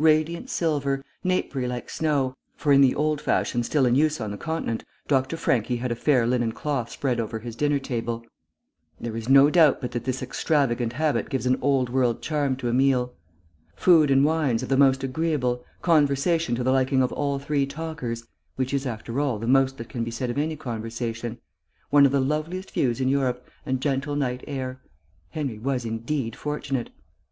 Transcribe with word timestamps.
Radiant 0.00 0.50
silver, 0.50 1.00
napery 1.22 1.68
like 1.68 1.88
snow 1.90 2.34
(for, 2.56 2.72
in 2.72 2.80
the 2.80 2.92
old 2.96 3.20
fashion 3.20 3.62
still 3.62 3.86
in 3.86 3.94
use 3.94 4.20
on 4.20 4.32
the 4.32 4.36
continent, 4.36 4.82
Dr. 5.06 5.36
Franchi 5.36 5.76
had 5.76 5.92
a 5.92 5.94
fair 5.94 6.26
linen 6.26 6.50
cloth 6.50 6.90
spread 6.90 7.20
over 7.20 7.38
his 7.38 7.54
dinner 7.54 7.78
table; 7.78 8.26
there 9.00 9.16
is 9.16 9.28
no 9.28 9.48
doubt 9.48 9.80
but 9.80 9.92
that 9.92 10.02
this 10.02 10.24
extravagant 10.24 10.94
habit 10.94 11.30
gives 11.30 11.46
an 11.46 11.56
old 11.62 11.88
world 11.88 12.20
charm 12.20 12.56
to 12.56 12.68
a 12.68 12.72
meal), 12.72 13.14
food 13.76 14.10
and 14.10 14.24
wines 14.24 14.60
of 14.64 14.68
the 14.70 14.76
most 14.76 15.04
agreeable, 15.04 15.64
conversation 15.82 16.56
to 16.56 16.64
the 16.64 16.72
liking 16.72 17.00
of 17.00 17.12
all 17.12 17.38
three 17.38 17.64
talkers 17.64 18.26
(which 18.56 18.74
is, 18.74 18.86
after 18.88 19.20
all, 19.20 19.38
the 19.38 19.46
most 19.46 19.76
that 19.78 19.88
can 19.88 20.02
be 20.02 20.10
said 20.10 20.30
of 20.30 20.36
any 20.36 20.56
conversation), 20.56 21.38
one 21.90 22.04
of 22.04 22.10
the 22.10 22.18
loveliest 22.20 22.72
views 22.72 23.00
in 23.00 23.08
Europe, 23.08 23.46
and 23.64 23.80
gentle 23.80 24.16
night 24.16 24.42
air 24.48 24.80
Henry 25.30 25.60
was 25.60 25.84
indeed 25.84 26.34
fortunate. 26.34 26.90